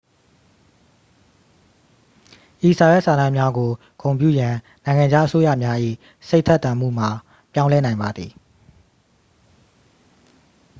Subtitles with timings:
[2.67, 4.53] ဤစာရွက်စာတမ်းများကို ဂုဏ်ပြုရန်
[4.85, 5.77] နိုင်ငံခြား အစိုးရများ၏
[6.27, 7.09] စိတ်ထက်သန်မှုမှာ
[7.53, 8.31] ပြောင်းလဲနိုင်ပါသည်